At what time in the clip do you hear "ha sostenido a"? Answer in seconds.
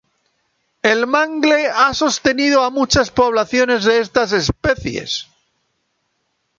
1.69-2.71